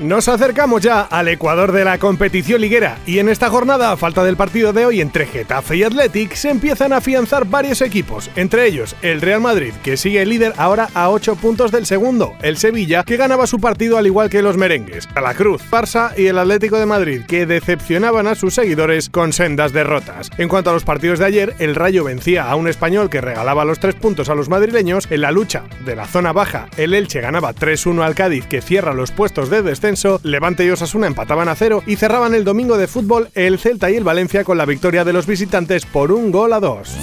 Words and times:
Nos 0.00 0.28
acercamos 0.28 0.80
ya 0.80 1.00
al 1.00 1.26
Ecuador 1.26 1.72
de 1.72 1.84
la 1.84 1.98
competición 1.98 2.60
liguera 2.60 2.98
y 3.04 3.18
en 3.18 3.28
esta 3.28 3.50
jornada, 3.50 3.90
a 3.90 3.96
falta 3.96 4.22
del 4.22 4.36
partido 4.36 4.72
de 4.72 4.86
hoy 4.86 5.00
entre 5.00 5.26
Getafe 5.26 5.76
y 5.76 5.82
Athletic, 5.82 6.34
se 6.34 6.50
empiezan 6.50 6.92
a 6.92 6.98
afianzar 6.98 7.46
varios 7.46 7.82
equipos, 7.82 8.30
entre 8.36 8.66
ellos 8.68 8.94
el 9.02 9.20
Real 9.20 9.40
Madrid, 9.40 9.72
que 9.82 9.96
sigue 9.96 10.24
líder 10.24 10.52
ahora 10.56 10.88
a 10.94 11.10
8 11.10 11.34
puntos 11.34 11.72
del 11.72 11.84
segundo, 11.84 12.34
el 12.42 12.58
Sevilla, 12.58 13.02
que 13.02 13.16
ganaba 13.16 13.48
su 13.48 13.58
partido 13.58 13.98
al 13.98 14.06
igual 14.06 14.30
que 14.30 14.40
los 14.40 14.56
merengues, 14.56 15.08
a 15.16 15.20
la 15.20 15.34
Cruz, 15.34 15.62
Barça 15.68 16.16
y 16.16 16.26
el 16.26 16.38
Atlético 16.38 16.78
de 16.78 16.86
Madrid, 16.86 17.22
que 17.26 17.44
decepcionaban 17.44 18.28
a 18.28 18.36
sus 18.36 18.54
seguidores 18.54 19.10
con 19.10 19.32
sendas 19.32 19.72
derrotas. 19.72 20.30
En 20.38 20.46
cuanto 20.46 20.70
a 20.70 20.74
los 20.74 20.84
partidos 20.84 21.18
de 21.18 21.24
ayer, 21.24 21.54
el 21.58 21.74
Rayo 21.74 22.04
vencía 22.04 22.48
a 22.48 22.54
un 22.54 22.68
español 22.68 23.10
que 23.10 23.20
regalaba 23.20 23.64
los 23.64 23.80
3 23.80 23.96
puntos 23.96 24.28
a 24.28 24.36
los 24.36 24.48
madrileños, 24.48 25.08
en 25.10 25.22
la 25.22 25.32
lucha 25.32 25.64
de 25.84 25.96
la 25.96 26.06
zona 26.06 26.32
baja, 26.32 26.68
el 26.76 26.94
Elche 26.94 27.20
ganaba 27.20 27.52
3-1 27.52 28.04
al 28.04 28.14
Cádiz, 28.14 28.46
que 28.46 28.62
cierra 28.62 28.94
los 28.94 29.10
puestos 29.10 29.50
de 29.50 29.62
descenso 29.62 29.87
Levante 30.22 30.66
y 30.66 30.70
Osasuna 30.70 31.06
empataban 31.06 31.48
a 31.48 31.54
cero 31.54 31.82
y 31.86 31.96
cerraban 31.96 32.34
el 32.34 32.44
domingo 32.44 32.76
de 32.76 32.86
fútbol 32.86 33.30
el 33.34 33.58
Celta 33.58 33.90
y 33.90 33.96
el 33.96 34.04
Valencia 34.04 34.44
con 34.44 34.58
la 34.58 34.66
victoria 34.66 35.04
de 35.04 35.12
los 35.12 35.26
visitantes 35.26 35.86
por 35.86 36.12
un 36.12 36.30
gol 36.30 36.52
a 36.52 36.60
dos. 36.60 36.94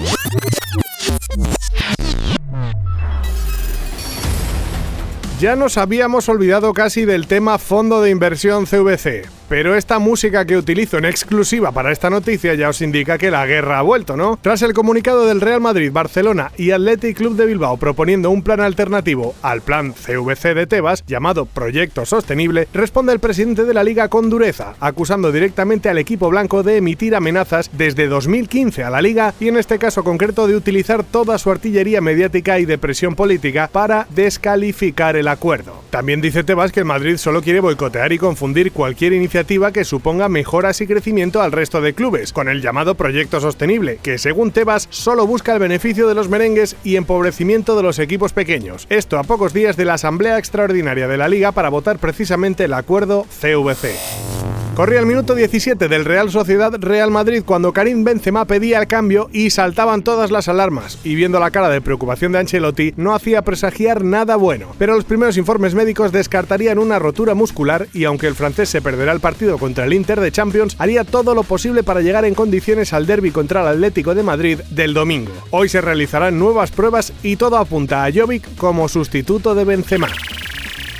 Ya 5.40 5.56
nos 5.56 5.78
habíamos 5.78 6.30
olvidado 6.30 6.74
casi 6.74 7.06
del 7.06 7.28
tema 7.28 7.58
fondo 7.58 8.02
de 8.02 8.10
inversión 8.10 8.66
CVC, 8.66 9.24
pero 9.48 9.76
esta 9.76 10.00
música 10.00 10.46
que 10.46 10.58
utilizo 10.58 10.98
en 10.98 11.06
exclusiva 11.06 11.72
para 11.72 11.92
esta 11.92 12.10
noticia 12.10 12.56
ya 12.56 12.70
os 12.70 12.82
indica 12.82 13.18
que 13.18 13.32
la 13.32 13.46
guerra 13.46 13.80
ha 13.80 13.84
vuelto, 13.84 14.18
¿no? 14.18 14.40
Tras 14.42 14.62
el 14.62 14.74
comunicado 14.74 15.26
del 15.26 15.42
Real 15.42 15.62
Madrid, 15.62 15.92
Barcelona 15.92 16.52
y 16.58 16.72
Athletic 16.72 17.18
Club 17.18 17.36
de 17.36 17.46
Bilbao 17.46 17.78
proponiendo 17.78 18.32
un 18.32 18.42
plan 18.42 18.62
alternativo 18.62 19.36
al 19.42 19.62
plan 19.62 19.94
CVC 19.94 20.54
de 20.56 20.68
Tebas, 20.68 21.06
llamado 21.06 21.46
Proyecto 21.46 22.06
Sostenible, 22.06 22.68
responde 22.74 23.14
el 23.14 23.20
presidente 23.20 23.66
de 23.66 23.74
la 23.74 23.84
liga 23.84 24.08
con 24.08 24.30
dureza, 24.30 24.76
acusando 24.80 25.32
directamente 25.32 25.90
al 25.90 25.98
equipo 25.98 26.30
blanco 26.30 26.64
de 26.64 26.78
emitir 26.78 27.16
amenazas 27.16 27.70
desde 27.74 28.08
2015 28.08 28.84
a 28.84 28.90
la 28.90 29.02
liga 29.02 29.34
y 29.40 29.48
en 29.48 29.58
este 29.58 29.78
caso 29.78 30.04
concreto 30.04 30.48
de 30.48 30.56
utilizar 30.56 31.04
toda 31.04 31.38
su 31.38 31.52
artillería 31.52 32.02
mediática 32.02 32.60
y 32.60 32.66
de 32.66 32.78
presión 32.78 33.16
política 33.16 33.70
para 33.72 34.08
descalificar 34.10 35.16
el 35.16 35.28
acuerdo. 35.28 35.84
También 35.90 36.22
dice 36.22 36.44
Tebas 36.44 36.72
que 36.72 36.82
el 36.82 36.86
Madrid 36.86 37.18
solo 37.18 37.42
quiere 37.42 37.60
boicotear 37.60 38.12
y 38.12 38.18
confundir 38.18 38.72
cualquier 38.72 39.14
iniciativa 39.14 39.35
que 39.44 39.84
suponga 39.84 40.30
mejoras 40.30 40.80
y 40.80 40.88
crecimiento 40.88 41.42
al 41.42 41.52
resto 41.52 41.82
de 41.82 41.94
clubes, 41.94 42.32
con 42.32 42.48
el 42.48 42.62
llamado 42.62 42.96
Proyecto 42.96 43.42
Sostenible, 43.42 43.98
que 44.02 44.18
según 44.18 44.52
Tebas 44.52 44.88
solo 44.92 45.28
busca 45.28 45.54
el 45.54 45.60
beneficio 45.60 46.08
de 46.08 46.16
los 46.16 46.30
merengues 46.30 46.78
y 46.86 46.96
empobrecimiento 46.96 47.76
de 47.76 47.84
los 47.84 48.00
equipos 48.00 48.32
pequeños. 48.32 48.88
Esto 48.90 49.20
a 49.20 49.24
pocos 49.24 49.52
días 49.52 49.76
de 49.76 49.84
la 49.84 49.96
Asamblea 49.96 50.38
Extraordinaria 50.38 51.10
de 51.10 51.18
la 51.18 51.28
Liga 51.28 51.52
para 51.52 51.68
votar 51.68 52.00
precisamente 52.00 52.64
el 52.64 52.74
acuerdo 52.74 53.26
CVC. 53.42 54.45
Corría 54.76 55.00
el 55.00 55.06
minuto 55.06 55.36
17 55.36 55.88
del 55.88 56.04
Real 56.04 56.30
Sociedad 56.30 56.74
Real 56.78 57.10
Madrid 57.10 57.44
cuando 57.46 57.72
Karim 57.72 58.04
Benzema 58.04 58.44
pedía 58.44 58.78
el 58.80 58.88
cambio 58.88 59.30
y 59.32 59.50
saltaban 59.50 60.04
todas 60.04 60.32
las 60.32 60.50
alarmas 60.50 61.00
y 61.06 61.16
viendo 61.16 61.40
la 61.40 61.50
cara 61.50 61.70
de 61.70 61.80
preocupación 61.80 62.34
de 62.34 62.40
Ancelotti 62.40 62.94
no 62.98 63.16
hacía 63.16 63.42
presagiar 63.42 64.04
nada 64.04 64.36
bueno. 64.36 64.68
Pero 64.78 64.96
los 64.96 65.06
primeros 65.06 65.38
informes 65.38 65.76
médicos 65.76 66.12
descartarían 66.12 66.78
una 66.78 67.00
rotura 67.00 67.36
muscular 67.36 67.88
y 67.94 68.04
aunque 68.04 68.28
el 68.28 68.36
francés 68.36 68.68
se 68.68 68.82
perderá 68.82 69.14
el 69.14 69.22
partido 69.22 69.58
contra 69.58 69.86
el 69.86 69.94
Inter 69.94 70.20
de 70.20 70.34
Champions, 70.34 70.76
haría 70.78 71.06
todo 71.06 71.34
lo 71.34 71.44
posible 71.44 71.82
para 71.84 72.02
llegar 72.02 72.26
en 72.26 72.36
condiciones 72.36 72.92
al 72.92 73.06
derby 73.06 73.32
contra 73.32 73.62
el 73.62 73.68
Atlético 73.68 74.14
de 74.14 74.24
Madrid 74.24 74.60
del 74.72 74.94
domingo. 74.94 75.32
Hoy 75.52 75.70
se 75.70 75.80
realizarán 75.80 76.38
nuevas 76.38 76.72
pruebas 76.72 77.14
y 77.24 77.38
todo 77.38 77.58
apunta 77.58 78.04
a 78.04 78.12
Jovic 78.12 78.58
como 78.58 78.90
sustituto 78.90 79.56
de 79.56 79.64
Benzema. 79.64 80.10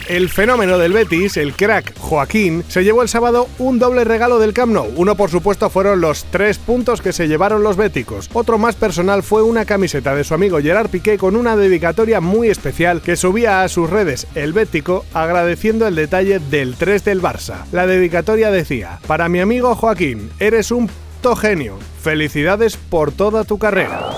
El 0.08 0.30
fenómeno 0.30 0.78
del 0.78 0.94
Betis, 0.94 1.36
el 1.38 1.54
crack 1.54 1.98
Joaquín, 1.98 2.64
se 2.68 2.84
llevó 2.84 3.02
el 3.02 3.10
sábado 3.10 3.48
un 3.58 3.80
doble 3.80 4.04
regalo 4.04 4.38
del 4.38 4.54
Camp 4.54 4.72
Nou. 4.72 4.92
Uno, 4.96 5.16
por 5.16 5.32
supuesto, 5.32 5.70
fueron 5.70 6.00
los 6.00 6.26
tres 6.26 6.60
puntos 6.60 7.02
que 7.02 7.12
se 7.12 7.28
llevaron 7.28 7.64
los 7.64 7.76
béticos. 7.76 8.30
Otro 8.34 8.58
más 8.58 8.76
personal 8.76 9.24
fue 9.24 9.42
una 9.42 9.66
camiseta 9.66 10.14
de 10.14 10.24
su 10.24 10.34
amigo 10.34 10.60
Gerard 10.60 10.90
Piqué 10.90 11.18
con 11.18 11.36
una 11.36 11.58
dedicatoria 11.58 12.22
muy 12.22 12.50
especial 12.50 13.02
que 13.02 13.16
subía 13.16 13.64
a 13.64 13.68
sus 13.68 13.90
redes 13.90 14.28
el 14.36 14.54
bético 14.54 15.06
agradeciendo 15.14 15.88
el 15.88 15.96
detalle 15.96 16.40
del 16.40 16.76
3 16.76 17.04
del 17.04 17.22
Barça. 17.22 17.66
La 17.72 17.88
dedicatoria 17.88 18.52
decía: 18.52 19.00
Para 19.08 19.28
mi 19.28 19.40
amigo 19.40 19.76
Joaquín, 19.76 20.30
eres 20.40 20.70
un 20.72 20.90
genio. 21.34 21.80
Felicidades 22.04 22.78
por 22.78 23.12
toda 23.12 23.46
tu 23.46 23.58
carrera. 23.58 24.15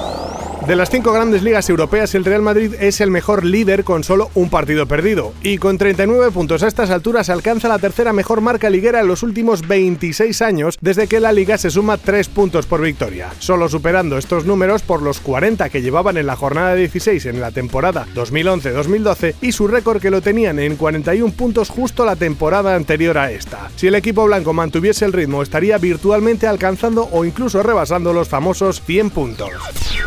De 0.68 0.76
las 0.76 0.90
cinco 0.90 1.14
grandes 1.14 1.44
ligas 1.44 1.70
europeas, 1.70 2.14
el 2.14 2.26
Real 2.26 2.42
Madrid 2.42 2.74
es 2.82 3.00
el 3.00 3.10
mejor 3.10 3.46
líder 3.46 3.86
con 3.86 4.04
solo 4.04 4.30
un 4.34 4.50
partido 4.50 4.86
perdido. 4.86 5.32
Y 5.42 5.60
con 5.60 5.78
39 5.78 6.30
puntos 6.32 6.62
a 6.62 6.68
estas 6.68 6.90
alturas 6.90 7.30
alcanza 7.30 7.70
la 7.70 7.80
tercera 7.80 8.12
mejor 8.12 8.42
marca 8.42 8.70
liguera 8.70 9.00
en 9.00 9.08
los 9.08 9.24
últimos 9.24 9.66
26 9.66 10.42
años 10.42 10.78
desde 10.82 11.08
que 11.08 11.22
la 11.22 11.32
liga 11.32 11.58
se 11.58 11.70
suma 11.70 11.96
3 11.96 12.28
puntos 12.28 12.66
por 12.66 12.82
victoria. 12.82 13.30
Solo 13.40 13.70
superando 13.70 14.18
estos 14.18 14.44
números 14.44 14.82
por 14.82 15.02
los 15.02 15.22
40 15.22 15.70
que 15.70 15.82
llevaban 15.82 16.18
en 16.18 16.28
la 16.28 16.36
jornada 16.36 16.76
16 16.76 17.28
en 17.28 17.40
la 17.40 17.52
temporada 17.52 18.06
2011-2012 18.14 19.36
y 19.42 19.54
su 19.54 19.70
récord 19.70 20.02
que 20.02 20.12
lo 20.12 20.20
tenían 20.20 20.60
en 20.60 20.76
41 20.76 21.32
puntos 21.32 21.70
justo 21.70 22.04
la 22.04 22.18
temporada 22.18 22.76
anterior 22.76 23.18
a 23.18 23.32
esta. 23.32 23.72
Si 23.78 23.88
el 23.88 23.96
equipo 23.96 24.26
blanco 24.26 24.52
mantuviese 24.52 25.06
el 25.06 25.14
ritmo 25.14 25.44
estaría 25.44 25.78
virtualmente 25.78 26.46
alcanzando 26.46 27.08
o 27.14 27.24
incluso 27.24 27.64
rebasando 27.64 28.12
los 28.12 28.28
famosos 28.28 28.82
100 28.82 29.10
puntos 29.12 29.52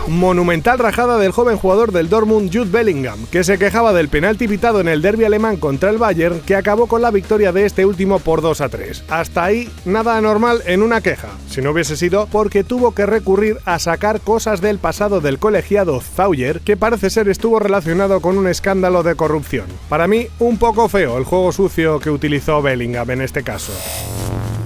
monumental 0.08 0.78
rajada 0.78 1.18
del 1.18 1.32
joven 1.32 1.56
jugador 1.56 1.92
del 1.92 2.08
Dortmund 2.08 2.50
Jude 2.52 2.70
Bellingham, 2.70 3.26
que 3.30 3.44
se 3.44 3.58
quejaba 3.58 3.92
del 3.92 4.08
penalti 4.08 4.48
pitado 4.48 4.80
en 4.80 4.88
el 4.88 5.02
derby 5.02 5.24
alemán 5.24 5.56
contra 5.56 5.90
el 5.90 5.98
Bayern, 5.98 6.40
que 6.40 6.56
acabó 6.56 6.86
con 6.86 7.02
la 7.02 7.10
victoria 7.10 7.52
de 7.52 7.66
este 7.66 7.86
último 7.86 8.18
por 8.18 8.42
2 8.42 8.60
a 8.60 8.68
3. 8.68 9.04
Hasta 9.08 9.44
ahí, 9.44 9.70
nada 9.84 10.16
anormal 10.16 10.62
en 10.66 10.82
una 10.82 11.00
queja, 11.00 11.28
si 11.48 11.60
no 11.60 11.70
hubiese 11.70 11.96
sido 11.96 12.26
porque 12.26 12.64
tuvo 12.64 12.92
que 12.94 13.06
recurrir 13.06 13.58
a 13.64 13.78
sacar 13.78 14.20
cosas 14.20 14.60
del 14.60 14.78
pasado 14.78 15.20
del 15.20 15.38
colegiado 15.38 16.00
Zauyer, 16.00 16.60
que 16.60 16.76
parece 16.76 17.10
ser 17.10 17.28
estuvo 17.28 17.58
relacionado 17.58 18.20
con 18.20 18.38
un 18.38 18.48
escándalo 18.48 19.02
de 19.02 19.14
corrupción. 19.14 19.66
Para 19.88 20.08
mí, 20.08 20.26
un 20.38 20.58
poco 20.58 20.88
feo 20.88 21.18
el 21.18 21.24
juego 21.24 21.52
sucio 21.52 22.00
que 22.00 22.10
utilizó 22.10 22.62
Bellingham 22.62 23.10
en 23.10 23.22
este 23.22 23.42
caso. 23.42 23.72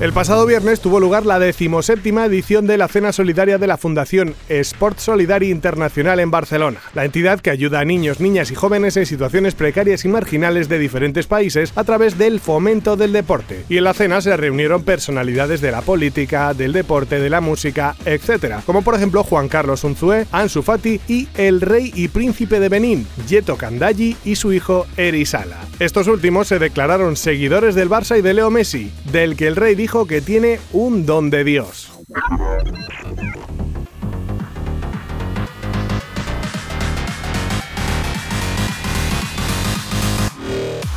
El 0.04 0.12
pasado 0.12 0.44
viernes 0.44 0.80
tuvo 0.80 1.00
lugar 1.00 1.24
la 1.24 1.38
decimoséptima 1.38 2.26
edición 2.26 2.66
de 2.66 2.76
la 2.76 2.88
Cena 2.88 3.10
Solidaria 3.10 3.56
de 3.56 3.66
la 3.66 3.78
Fundación 3.78 4.34
Sport 4.50 4.98
Solidari 4.98 5.50
Internacional 5.50 6.20
en 6.20 6.30
Barcelona, 6.30 6.80
la 6.92 7.06
entidad 7.06 7.40
que 7.40 7.48
ayuda 7.48 7.80
a 7.80 7.86
niños, 7.86 8.20
niñas 8.20 8.50
y 8.50 8.54
jóvenes 8.54 8.98
en 8.98 9.06
situaciones 9.06 9.54
precarias 9.54 10.04
y 10.04 10.08
marginales 10.08 10.68
de 10.68 10.78
diferentes 10.78 11.26
países 11.26 11.72
a 11.74 11.84
través 11.84 12.18
del 12.18 12.38
fomento 12.38 12.96
del 12.96 13.14
deporte. 13.14 13.64
Y 13.70 13.78
en 13.78 13.84
la 13.84 13.94
cena 13.94 14.20
se 14.20 14.36
reunieron 14.36 14.82
personalidades 14.82 15.62
de 15.62 15.70
la 15.70 15.80
política, 15.80 16.52
del 16.52 16.74
deporte, 16.74 17.18
de 17.18 17.30
la 17.30 17.40
música, 17.40 17.96
etc., 18.04 18.56
como 18.66 18.82
por 18.82 18.96
ejemplo 18.96 19.24
Juan 19.24 19.48
Carlos 19.48 19.84
Unzué, 19.84 20.26
Ansu 20.32 20.60
Fati 20.60 21.00
y 21.08 21.28
el 21.34 21.62
rey 21.62 21.92
y 21.94 22.08
príncipe 22.08 22.60
de 22.60 22.68
Benín, 22.68 23.06
Yeto 23.26 23.56
Kandayi 23.56 24.18
y 24.22 24.36
su 24.36 24.52
hijo 24.52 24.86
Erisala. 24.98 25.60
Estos 25.78 26.08
últimos 26.08 26.48
se 26.48 26.58
declararon 26.58 27.16
seguidores 27.16 27.74
del 27.74 27.88
Barça 27.88 28.18
y 28.18 28.22
de 28.22 28.34
Leo 28.34 28.50
Messi, 28.50 28.92
del 29.10 29.34
que 29.34 29.46
el 29.46 29.56
rey 29.56 29.74
que 30.02 30.20
tiene 30.20 30.58
un 30.72 31.06
don 31.06 31.30
de 31.30 31.44
Dios. 31.44 31.92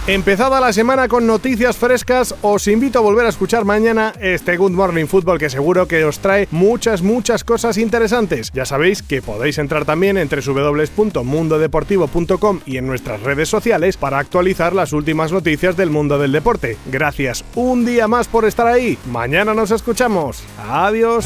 Empezada 0.07 0.59
la 0.61 0.71
semana 0.71 1.09
con 1.09 1.27
noticias 1.27 1.75
frescas, 1.75 2.33
os 2.41 2.65
invito 2.69 2.97
a 2.97 3.01
volver 3.01 3.25
a 3.25 3.29
escuchar 3.29 3.65
mañana 3.65 4.13
este 4.21 4.55
Good 4.55 4.71
Morning 4.71 5.05
Football 5.05 5.37
que 5.37 5.49
seguro 5.49 5.85
que 5.85 6.05
os 6.05 6.19
trae 6.19 6.47
muchas, 6.49 7.01
muchas 7.01 7.43
cosas 7.43 7.77
interesantes. 7.77 8.49
Ya 8.53 8.63
sabéis 8.63 9.03
que 9.03 9.21
podéis 9.21 9.57
entrar 9.57 9.83
también 9.83 10.17
en 10.17 10.29
www.mundodeportivo.com 10.29 12.61
y 12.65 12.77
en 12.77 12.87
nuestras 12.87 13.21
redes 13.21 13.49
sociales 13.49 13.97
para 13.97 14.19
actualizar 14.19 14.73
las 14.73 14.93
últimas 14.93 15.33
noticias 15.33 15.75
del 15.75 15.89
mundo 15.89 16.17
del 16.17 16.31
deporte. 16.31 16.77
Gracias 16.85 17.43
un 17.55 17.83
día 17.83 18.07
más 18.07 18.29
por 18.29 18.45
estar 18.45 18.67
ahí. 18.67 18.97
Mañana 19.11 19.53
nos 19.53 19.71
escuchamos. 19.71 20.41
Adiós. 20.69 21.25